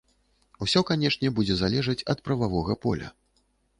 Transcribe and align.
Усё, 0.65 0.81
канечне, 0.91 1.31
будзе 1.39 1.57
залежаць 1.59 1.99
ад 2.15 2.25
прававога 2.31 2.81
поля. 2.87 3.15